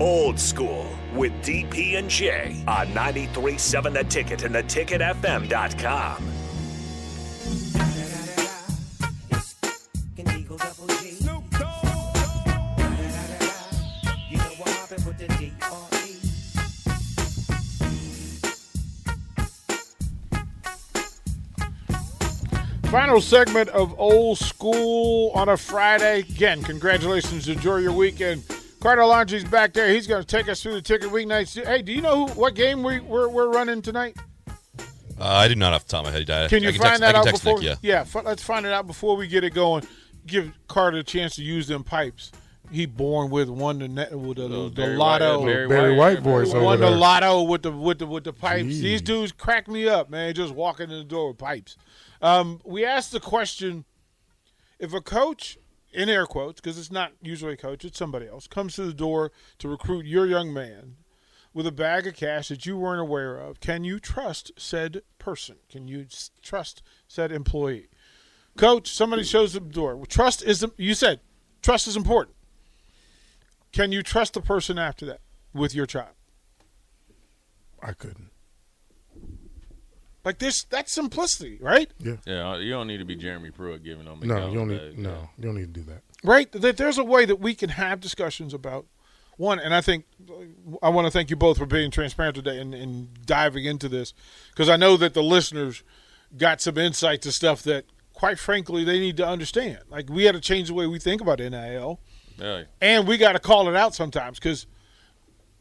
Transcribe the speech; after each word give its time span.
Old 0.00 0.40
School 0.40 0.86
with 1.14 1.30
DP 1.42 1.98
and 1.98 2.08
J 2.08 2.64
on 2.66 2.86
93.7 2.88 3.92
The 3.92 4.04
Ticket 4.04 4.44
and 4.44 4.54
theticketfm.com. 4.54 6.26
Final 22.90 23.20
segment 23.20 23.68
of 23.68 23.94
Old 24.00 24.38
School 24.38 25.30
on 25.34 25.48
a 25.50 25.56
Friday. 25.56 26.20
Again, 26.20 26.62
congratulations. 26.62 27.48
Enjoy 27.48 27.76
your 27.76 27.92
weekend. 27.92 28.42
Carter 28.80 29.04
Laundry's 29.04 29.44
back 29.44 29.74
there. 29.74 29.88
He's 29.90 30.06
going 30.06 30.22
to 30.22 30.26
take 30.26 30.48
us 30.48 30.62
through 30.62 30.72
the 30.74 30.82
ticket 30.82 31.10
weeknights. 31.10 31.62
Hey, 31.64 31.82
do 31.82 31.92
you 31.92 32.00
know 32.00 32.26
who, 32.26 32.32
what 32.32 32.54
game 32.54 32.82
we, 32.82 33.00
we're, 33.00 33.28
we're 33.28 33.52
running 33.52 33.82
tonight? 33.82 34.16
Uh, 35.18 35.24
I 35.24 35.48
do 35.48 35.54
not 35.54 35.74
off 35.74 35.84
the 35.84 35.90
top 35.90 36.06
of 36.06 36.12
my 36.12 36.18
head. 36.18 36.30
I, 36.30 36.48
Can 36.48 36.62
you 36.62 36.70
I 36.70 36.72
find 36.72 36.82
text, 36.82 37.00
that 37.00 37.14
I 37.14 37.18
out 37.18 37.24
can 37.24 37.32
text 37.32 37.44
before? 37.44 37.60
Nick, 37.60 37.78
yeah. 37.82 38.00
f- 38.00 38.24
let's 38.24 38.42
find 38.42 38.64
it 38.64 38.72
out 38.72 38.86
before 38.86 39.16
we 39.16 39.28
get 39.28 39.44
it 39.44 39.52
going. 39.52 39.86
Give 40.26 40.50
Carter 40.66 40.98
a 40.98 41.02
chance 41.02 41.36
to 41.36 41.42
use 41.42 41.68
them 41.68 41.84
pipes. 41.84 42.32
He 42.70 42.86
born 42.86 43.30
with 43.30 43.50
one 43.50 43.80
the 43.80 43.88
net 43.88 44.18
with 44.18 44.38
the, 44.38 44.48
the, 44.48 44.70
Barry 44.70 44.96
lotto. 44.96 45.40
White- 45.40 45.46
Barry 45.46 45.68
Barry 45.68 45.94
White 45.96 46.22
boys 46.22 46.54
over 46.54 46.64
won 46.64 46.80
the 46.80 46.86
there. 46.86 46.96
lotto 46.96 47.42
with 47.42 47.62
the 47.62 47.72
with 47.72 47.98
the 47.98 48.06
with 48.06 48.24
the 48.24 48.32
pipes. 48.32 48.68
Jeez. 48.68 48.80
These 48.80 49.02
dudes 49.02 49.32
crack 49.32 49.66
me 49.66 49.88
up, 49.88 50.08
man. 50.08 50.32
Just 50.34 50.54
walking 50.54 50.88
in 50.88 50.96
the 50.96 51.04
door 51.04 51.28
with 51.28 51.38
pipes. 51.38 51.76
Um, 52.22 52.60
we 52.64 52.84
asked 52.84 53.10
the 53.10 53.18
question: 53.18 53.84
If 54.78 54.94
a 54.94 55.00
coach, 55.00 55.58
in 55.92 56.08
air 56.08 56.26
quotes, 56.26 56.60
because 56.60 56.78
it's 56.78 56.90
not 56.90 57.12
usually 57.20 57.54
a 57.54 57.56
coach, 57.56 57.84
it's 57.84 57.98
somebody 57.98 58.26
else, 58.26 58.46
comes 58.46 58.74
to 58.76 58.84
the 58.84 58.94
door 58.94 59.32
to 59.58 59.68
recruit 59.68 60.06
your 60.06 60.26
young 60.26 60.52
man 60.52 60.96
with 61.52 61.66
a 61.66 61.72
bag 61.72 62.06
of 62.06 62.14
cash 62.14 62.48
that 62.48 62.64
you 62.64 62.76
weren't 62.76 63.00
aware 63.00 63.36
of, 63.36 63.60
can 63.60 63.82
you 63.84 63.98
trust 63.98 64.52
said 64.56 65.02
person? 65.18 65.56
Can 65.68 65.88
you 65.88 66.06
trust 66.42 66.82
said 67.08 67.32
employee? 67.32 67.88
Coach, 68.56 68.92
somebody 68.92 69.24
shows 69.24 69.52
the 69.52 69.60
door. 69.60 70.04
Trust 70.06 70.42
is 70.42 70.64
you 70.76 70.94
said 70.94 71.20
trust 71.62 71.86
is 71.86 71.96
important. 71.96 72.36
Can 73.72 73.92
you 73.92 74.02
trust 74.02 74.34
the 74.34 74.40
person 74.40 74.78
after 74.78 75.06
that 75.06 75.20
with 75.52 75.74
your 75.74 75.86
child? 75.86 76.14
I 77.82 77.92
couldn't. 77.92 78.30
Like 80.30 80.38
this, 80.38 80.62
that's 80.70 80.92
simplicity, 80.92 81.58
right? 81.60 81.90
Yeah, 81.98 82.18
Yeah. 82.24 82.52
Uh, 82.52 82.58
you 82.58 82.70
don't 82.70 82.86
need 82.86 82.98
to 82.98 83.04
be 83.04 83.16
Jeremy 83.16 83.50
Pruitt 83.50 83.82
giving 83.82 84.04
them. 84.04 84.20
No, 84.22 84.48
you 84.48 84.54
don't 84.54 84.68
need. 84.68 84.78
bags, 84.78 84.96
No, 84.96 85.28
you 85.36 85.42
don't 85.44 85.56
need 85.56 85.74
to 85.74 85.80
do 85.80 85.82
that. 85.90 86.02
Right. 86.22 86.52
That 86.52 86.76
there's 86.76 86.98
a 86.98 87.02
way 87.04 87.24
that 87.24 87.40
we 87.40 87.52
can 87.56 87.70
have 87.70 87.98
discussions 87.98 88.54
about 88.54 88.86
one, 89.38 89.58
and 89.58 89.74
I 89.74 89.80
think 89.80 90.04
I 90.84 90.88
want 90.90 91.08
to 91.08 91.10
thank 91.10 91.30
you 91.30 91.34
both 91.36 91.58
for 91.58 91.66
being 91.66 91.90
transparent 91.90 92.36
today 92.36 92.60
and, 92.60 92.72
and 92.74 93.08
diving 93.26 93.64
into 93.64 93.88
this 93.88 94.14
because 94.50 94.68
I 94.68 94.76
know 94.76 94.96
that 94.98 95.14
the 95.14 95.22
listeners 95.22 95.82
got 96.36 96.60
some 96.60 96.78
insight 96.78 97.22
to 97.22 97.32
stuff 97.32 97.64
that, 97.64 97.86
quite 98.12 98.38
frankly, 98.38 98.84
they 98.84 99.00
need 99.00 99.16
to 99.16 99.26
understand. 99.26 99.78
Like 99.88 100.08
we 100.08 100.26
had 100.26 100.36
to 100.36 100.40
change 100.40 100.68
the 100.68 100.74
way 100.74 100.86
we 100.86 101.00
think 101.00 101.20
about 101.20 101.40
NIL, 101.40 101.98
Yeah. 102.38 102.62
and 102.80 103.08
we 103.08 103.16
got 103.18 103.32
to 103.32 103.40
call 103.40 103.68
it 103.68 103.74
out 103.74 103.96
sometimes 103.96 104.38
because 104.38 104.68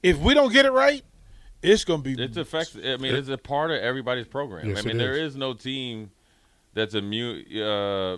if 0.03 0.19
we 0.19 0.35
don't 0.35 0.53
get 0.53 0.65
it 0.67 0.71
right, 0.71 1.03
it's 1.61 1.83
going 1.83 2.03
to 2.03 2.15
be 2.15 2.21
It's 2.23 2.37
affects. 2.37 2.75
I 2.75 2.97
mean, 2.97 3.15
it's 3.15 3.29
a 3.29 3.37
part 3.37 3.71
of 3.71 3.77
everybody's 3.81 4.27
program. 4.27 4.69
Yes, 4.69 4.79
I 4.79 4.81
mean, 4.87 4.95
it 4.95 4.99
there 4.99 5.13
is. 5.13 5.31
is 5.33 5.37
no 5.37 5.53
team 5.53 6.11
that's 6.73 6.93
immune 6.93 7.45
uh, 7.61 8.17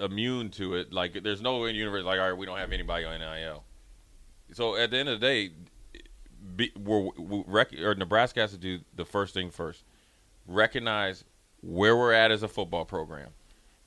immune 0.00 0.50
to 0.50 0.74
it. 0.74 0.92
Like, 0.92 1.22
there's 1.22 1.40
no 1.42 1.64
universe 1.66 2.04
like, 2.04 2.18
all 2.18 2.28
right, 2.28 2.36
we 2.36 2.46
don't 2.46 2.58
have 2.58 2.72
anybody 2.72 3.04
on 3.04 3.18
NIL. 3.20 3.64
So 4.52 4.76
at 4.76 4.90
the 4.90 4.98
end 4.98 5.08
of 5.08 5.20
the 5.20 5.26
day, 5.26 5.50
be, 6.54 6.72
we're, 6.78 7.10
we 7.18 7.44
rec- 7.46 7.78
or 7.78 7.94
Nebraska 7.94 8.40
has 8.40 8.52
to 8.52 8.58
do 8.58 8.80
the 8.94 9.04
first 9.04 9.34
thing 9.34 9.50
first: 9.50 9.84
recognize 10.46 11.24
where 11.62 11.96
we're 11.96 12.12
at 12.12 12.30
as 12.30 12.42
a 12.42 12.48
football 12.48 12.84
program, 12.84 13.30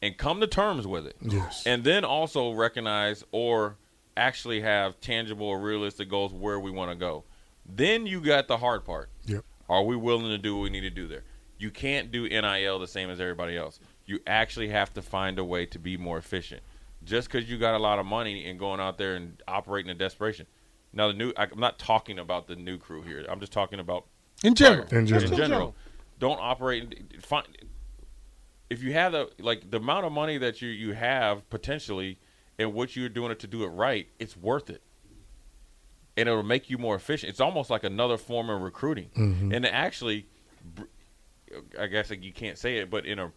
and 0.02 0.18
come 0.18 0.42
to 0.42 0.48
terms 0.48 0.86
with 0.86 1.06
it. 1.08 1.16
Yes. 1.22 1.64
and 1.66 1.84
then 1.84 2.04
also 2.04 2.52
recognize 2.52 3.24
or 3.32 3.78
actually 4.18 4.60
have 4.62 5.00
tangible 5.00 5.48
or 5.48 5.60
realistic 5.60 6.10
goals 6.10 6.34
where 6.34 6.60
we 6.60 6.72
want 6.72 6.92
to 6.92 6.96
go. 6.96 7.24
Then 7.75 8.06
you 8.06 8.22
got 8.22 8.47
the 8.47 8.57
hard 8.57 8.84
part. 8.85 9.09
Yep. 9.25 9.46
Are 9.69 9.84
we 9.84 9.96
willing 9.96 10.28
to 10.28 10.38
do 10.38 10.56
what 10.56 10.63
we 10.63 10.69
need 10.69 10.81
to 10.81 10.90
do 10.90 11.07
there? 11.07 11.24
You 11.57 11.69
can't 11.69 12.12
do 12.12 12.28
NIL 12.28 12.80
the 12.80 12.88
same 12.88 13.09
as 13.09 13.19
everybody 13.19 13.57
else. 13.57 13.80
You 14.06 14.19
actually 14.25 14.69
have 14.69 14.94
to 14.96 15.02
find 15.02 15.38
a 15.38 15.46
way 15.46 15.66
to 15.68 15.80
be 15.80 15.97
more 15.97 16.18
efficient. 16.18 16.62
Just 17.03 17.31
because 17.31 17.50
you 17.50 17.57
got 17.57 17.75
a 17.75 17.80
lot 17.80 18.00
of 18.00 18.06
money 18.06 18.50
and 18.50 18.57
going 18.57 18.80
out 18.80 18.97
there 18.97 19.16
and 19.16 19.41
operating 19.47 19.91
in 19.91 19.97
desperation. 19.97 20.47
Now 20.91 21.07
the 21.07 21.13
new, 21.13 21.34
I'm 21.38 21.52
not 21.57 21.78
talking 21.78 22.18
about 22.18 22.47
the 22.47 22.56
new 22.56 22.78
crew 22.78 23.03
here. 23.03 23.25
I'm 23.30 23.40
just 23.40 23.52
talking 23.52 23.80
about 23.80 24.06
in 24.44 24.56
general. 24.56 24.88
In 24.91 25.06
general. 25.06 25.31
in 25.31 25.38
general. 25.38 25.75
Don't 26.19 26.40
operate. 26.41 27.22
Find 27.22 27.46
if 28.69 28.84
you 28.84 28.94
have 28.94 29.12
the 29.12 29.30
like 29.40 29.69
the 29.69 29.78
amount 29.78 30.06
of 30.06 30.12
money 30.12 30.38
that 30.38 30.62
you 30.62 30.69
you 30.69 30.94
have 30.94 31.50
potentially, 31.50 32.19
and 32.57 32.74
what 32.74 32.96
you're 32.96 33.09
doing 33.09 33.31
it 33.31 33.40
to 33.40 33.47
do 33.47 33.63
it 33.63 33.68
right, 33.68 34.07
it's 34.19 34.38
worth 34.38 34.69
it, 34.69 34.81
and 36.19 36.28
it'll 36.28 36.44
make 36.44 36.69
you 36.69 36.78
more 36.78 36.96
efficient. 36.96 37.30
It's 37.30 37.40
almost 37.40 37.69
like 37.69 37.84
another 37.84 38.18
form 38.18 38.50
of 38.50 38.62
recruiting, 38.62 39.09
mm-hmm. 39.16 39.53
and 39.53 39.66
actually, 39.66 40.28
I 41.80 41.88
guess 41.88 42.09
like 42.09 42.24
you 42.24 42.34
can't 42.34 42.57
say 42.57 42.78
it, 42.78 42.90
but 42.90 43.06
in 43.06 43.19
a 43.19 43.31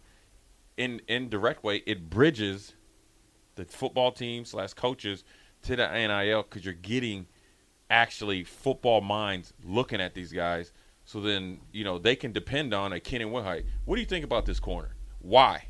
in 0.75 1.01
indirect 1.07 1.63
way, 1.63 1.83
it 1.85 2.09
bridges 2.09 2.73
the 3.55 3.65
football 3.65 4.11
team 4.11 4.43
slash 4.43 4.73
coaches 4.73 5.23
to 5.63 5.75
the 5.75 5.87
NIL 5.87 6.43
because 6.43 6.65
you're 6.65 6.73
getting 6.73 7.27
actually 7.89 8.43
football 8.43 8.99
minds 9.01 9.53
looking 9.63 10.01
at 10.01 10.13
these 10.13 10.33
guys. 10.33 10.73
So 11.05 11.21
then, 11.21 11.59
you 11.71 11.83
know, 11.83 11.99
they 11.99 12.15
can 12.15 12.31
depend 12.31 12.73
on 12.73 12.91
a 12.91 12.99
Kenny 12.99 13.25
Wilhite. 13.25 13.65
What 13.85 13.95
do 13.95 14.01
you 14.01 14.07
think 14.07 14.25
about 14.25 14.45
this 14.45 14.59
corner? 14.59 14.95
Why? 15.19 15.67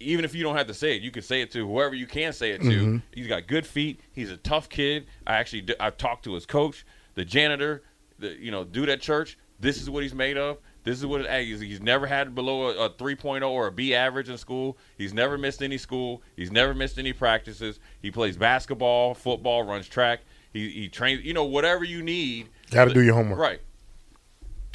Even 0.00 0.24
if 0.24 0.34
you 0.34 0.42
don't 0.42 0.56
have 0.56 0.66
to 0.68 0.74
say 0.74 0.96
it, 0.96 1.02
you 1.02 1.10
can 1.10 1.22
say 1.22 1.42
it 1.42 1.50
to 1.52 1.66
whoever 1.66 1.94
you 1.94 2.06
can 2.06 2.32
say 2.32 2.52
it 2.52 2.62
to. 2.62 3.02
He's 3.12 3.26
got 3.26 3.46
good 3.46 3.66
feet. 3.66 4.00
He's 4.12 4.30
a 4.30 4.36
tough 4.38 4.68
kid. 4.70 5.06
I 5.26 5.34
actually, 5.34 5.60
d- 5.62 5.74
I've 5.78 5.98
talked 5.98 6.24
to 6.24 6.32
his 6.34 6.46
coach, 6.46 6.86
the 7.14 7.24
janitor, 7.24 7.82
the 8.18 8.30
you 8.38 8.50
know, 8.50 8.64
dude 8.64 8.88
at 8.88 9.00
church. 9.02 9.36
This 9.60 9.80
is 9.82 9.90
what 9.90 10.02
he's 10.02 10.14
made 10.14 10.38
of. 10.38 10.56
This 10.84 10.98
is 10.98 11.06
what 11.06 11.26
hey, 11.26 11.44
he's, 11.46 11.60
he's 11.60 11.80
never 11.82 12.06
had 12.06 12.34
below 12.34 12.68
a, 12.70 12.86
a 12.86 12.90
3.0 12.90 13.46
or 13.48 13.66
a 13.66 13.72
B 13.72 13.94
average 13.94 14.28
in 14.30 14.38
school. 14.38 14.76
He's 14.98 15.12
never 15.14 15.36
missed 15.38 15.62
any 15.62 15.76
school. 15.78 16.22
He's 16.36 16.50
never 16.50 16.72
missed 16.74 16.98
any 16.98 17.12
practices. 17.12 17.78
He 18.00 18.10
plays 18.10 18.36
basketball, 18.38 19.14
football, 19.14 19.62
runs 19.64 19.86
track. 19.86 20.20
He, 20.52 20.70
he 20.70 20.88
trains. 20.88 21.24
You 21.24 21.34
know, 21.34 21.44
whatever 21.44 21.84
you 21.84 22.02
need. 22.02 22.48
Got 22.70 22.86
to 22.86 22.94
do 22.94 23.02
your 23.02 23.14
homework. 23.14 23.38
Right. 23.38 23.60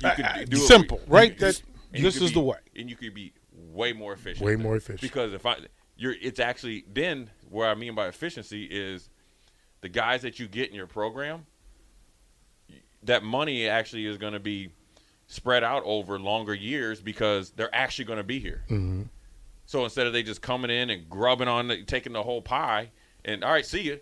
You 0.03 0.09
could 0.15 0.25
Uh, 0.25 0.43
do 0.45 0.57
it- 0.57 0.67
simple, 0.67 1.01
right? 1.07 1.31
you- 1.33 1.37
That 1.39 1.61
you 1.93 2.03
this 2.03 2.15
could 2.15 2.23
is 2.25 2.29
be- 2.29 2.33
the 2.35 2.39
way. 2.41 2.57
and 2.75 2.89
you 2.89 2.95
could 2.95 3.13
be 3.13 3.33
way 3.71 3.93
more 3.93 4.13
efficient. 4.13 4.45
Way 4.45 4.55
more 4.55 4.75
efficient. 4.75 5.01
Because 5.01 5.33
if 5.33 5.45
I, 5.45 5.57
you're, 5.97 6.15
it's 6.21 6.39
actually 6.39 6.85
then 6.91 7.29
where 7.49 7.69
I 7.69 7.75
mean 7.75 7.95
by 7.95 8.07
efficiency 8.07 8.65
is 8.65 9.09
the 9.81 9.89
guys 9.89 10.21
that 10.23 10.39
you 10.39 10.47
get 10.47 10.69
in 10.69 10.75
your 10.75 10.87
program. 10.87 11.45
That 13.03 13.23
money 13.23 13.67
actually 13.67 14.05
is 14.05 14.17
going 14.17 14.33
to 14.33 14.39
be 14.39 14.71
spread 15.27 15.63
out 15.63 15.83
over 15.85 16.19
longer 16.19 16.53
years 16.53 17.01
because 17.01 17.51
they're 17.51 17.73
actually 17.73 18.05
going 18.05 18.17
to 18.17 18.23
be 18.23 18.39
here. 18.39 18.63
Mm-hmm. 18.65 19.03
So 19.65 19.83
instead 19.83 20.07
of 20.07 20.13
they 20.13 20.23
just 20.23 20.41
coming 20.41 20.71
in 20.71 20.89
and 20.89 21.09
grubbing 21.09 21.47
on, 21.47 21.67
the, 21.67 21.83
taking 21.83 22.11
the 22.11 22.23
whole 22.23 22.41
pie, 22.41 22.89
and 23.23 23.43
all 23.43 23.51
right, 23.51 23.65
see 23.65 23.81
you. 23.81 23.99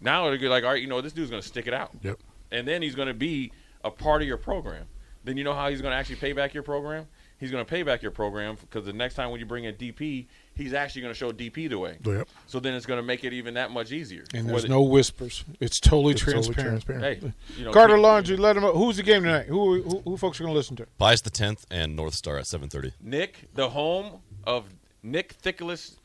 Now 0.00 0.28
they're 0.28 0.48
like, 0.50 0.64
all 0.64 0.70
right, 0.70 0.82
you 0.82 0.88
know, 0.88 1.00
this 1.00 1.12
dude's 1.12 1.30
going 1.30 1.40
to 1.40 1.46
stick 1.48 1.66
it 1.66 1.72
out 1.72 1.92
Yep. 2.02 2.18
and 2.50 2.68
then 2.68 2.82
he's 2.82 2.94
going 2.94 3.08
to 3.08 3.14
be 3.14 3.52
a 3.84 3.90
part 3.90 4.20
of 4.20 4.28
your 4.28 4.36
program. 4.36 4.86
Then 5.24 5.36
you 5.36 5.44
know 5.44 5.54
how 5.54 5.70
he's 5.70 5.80
going 5.80 5.92
to 5.92 5.96
actually 5.96 6.16
pay 6.16 6.32
back 6.32 6.52
your 6.52 6.62
program? 6.62 7.06
He's 7.38 7.50
going 7.50 7.62
to 7.64 7.68
pay 7.68 7.82
back 7.82 8.00
your 8.00 8.12
program 8.12 8.56
because 8.60 8.86
the 8.86 8.94
next 8.94 9.14
time 9.14 9.30
when 9.30 9.40
you 9.40 9.44
bring 9.46 9.64
in 9.64 9.74
DP, 9.74 10.24
he's 10.54 10.72
actually 10.72 11.02
going 11.02 11.12
to 11.12 11.18
show 11.18 11.32
DP 11.32 11.68
the 11.68 11.78
way. 11.78 11.98
Yep. 12.02 12.28
So 12.46 12.60
then 12.60 12.72
it's 12.72 12.86
going 12.86 12.96
to 12.98 13.02
make 13.06 13.24
it 13.24 13.34
even 13.34 13.52
that 13.54 13.70
much 13.70 13.92
easier. 13.92 14.24
And 14.32 14.48
there's 14.48 14.62
Whether- 14.62 14.68
no 14.68 14.80
whispers. 14.82 15.44
It's 15.60 15.78
totally 15.78 16.12
It's 16.12 16.22
totally 16.24 16.42
transparent. 16.54 16.84
transparent. 16.86 17.22
hey, 17.22 17.32
you 17.58 17.64
know, 17.66 17.72
Carter 17.72 17.96
keep- 17.96 18.02
Laundry, 18.04 18.36
let 18.38 18.56
him. 18.56 18.62
Know 18.62 18.72
who's 18.72 18.96
the 18.96 19.02
game 19.02 19.22
tonight? 19.22 19.46
Who, 19.48 19.82
who 19.82 20.00
who 20.00 20.16
folks 20.16 20.40
are 20.40 20.44
going 20.44 20.54
to 20.54 20.56
listen 20.56 20.76
to? 20.76 20.86
Pius 20.98 21.20
the 21.20 21.30
10th 21.30 21.64
and 21.70 21.94
North 21.94 22.14
Star 22.14 22.38
at 22.38 22.44
7:30. 22.46 22.92
Nick, 23.02 23.48
the 23.54 23.68
home 23.68 24.22
of 24.44 24.64
Nick 25.02 25.36
Thickless, 25.42 25.96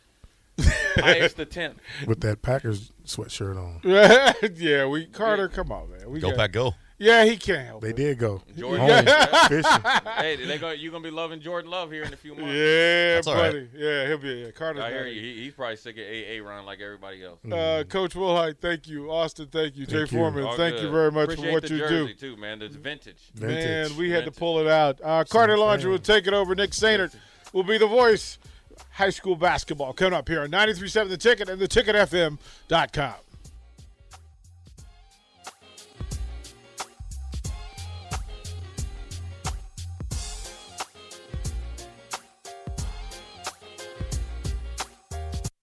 Pius 0.96 1.34
the 1.34 1.46
tenth. 1.46 1.78
With 2.06 2.20
that 2.22 2.42
Packers 2.42 2.92
sweatshirt 3.06 3.56
on. 3.58 3.80
yeah, 4.58 4.86
we 4.86 5.06
Carter. 5.06 5.48
Come 5.48 5.72
on, 5.72 5.90
man. 5.92 6.10
We 6.12 6.20
Go 6.20 6.32
got- 6.32 6.38
Pack, 6.38 6.52
go! 6.52 6.76
Yeah, 7.04 7.26
he 7.26 7.36
can't 7.36 7.66
help 7.66 7.82
They 7.82 7.90
it. 7.90 7.96
did 7.96 8.20
go. 8.20 8.44
Jordan. 8.56 8.88
Home. 8.88 9.06
Fishing. 9.48 9.82
hey, 10.18 10.36
they 10.46 10.60
go, 10.60 10.70
you're 10.70 10.92
going 10.92 11.02
to 11.02 11.10
be 11.10 11.16
loving 11.16 11.42
Jordan 11.42 11.72
Love 11.72 11.90
here 11.92 12.04
in 12.04 12.14
a 12.14 12.16
few 12.16 12.36
months. 12.36 12.54
Yeah, 12.54 13.16
That's 13.16 13.26
all 13.28 13.34
right. 13.34 13.52
buddy. 13.54 13.70
Yeah, 13.76 14.08
he'll 14.08 14.18
be. 14.20 14.30
Yeah, 14.46 14.52
Carter's. 14.52 14.84
I 14.84 14.90
hear 14.92 15.08
you. 15.08 15.20
He, 15.20 15.44
he's 15.46 15.54
probably 15.54 15.78
sick 15.78 15.98
of 15.98 16.04
AA 16.04 16.48
run 16.48 16.64
like 16.66 16.80
everybody 16.80 17.24
else. 17.24 17.40
Uh, 17.44 17.84
Coach 17.90 18.14
Wilhite, 18.14 18.60
thank 18.60 18.88
you. 18.88 19.12
Austin, 19.12 19.48
thank 19.48 19.76
you. 19.78 19.88
Jay 19.88 19.98
Thank 19.98 20.12
you. 20.12 20.18
Foreman, 20.20 20.44
All 20.44 20.56
thank 20.56 20.76
good. 20.76 20.84
you 20.84 20.92
very 20.92 21.12
much 21.12 21.24
Appreciate 21.34 21.48
for 21.48 21.52
what 21.54 21.64
the 21.64 21.70
you 21.74 21.78
jersey 21.80 22.14
do. 22.14 22.36
too, 22.36 22.38
man. 22.38 22.62
It's 22.62 22.76
vintage. 22.76 23.18
Vintage. 23.34 23.90
Man, 23.90 23.98
we 23.98 24.12
had 24.12 24.20
to 24.20 24.24
Vintage. 24.26 24.38
pull 24.40 24.60
it 24.60 24.68
out. 24.68 25.00
Uh, 25.04 25.24
Carter 25.24 25.58
Laundry 25.58 25.90
will 25.90 25.98
take 25.98 26.28
it 26.28 26.34
over. 26.34 26.54
Nick 26.54 26.70
Sainert 26.72 27.16
will 27.52 27.64
be 27.64 27.80
the 27.80 27.88
voice. 27.88 28.38
High 28.92 29.10
school 29.10 29.36
basketball 29.36 29.94
coming 29.94 30.14
up 30.14 30.28
here 30.28 30.42
on 30.42 30.52
93.7 30.52 31.10
The 31.10 31.18
Ticket 31.18 31.50
and 31.50 31.60
theticketfm.com. 31.60 33.14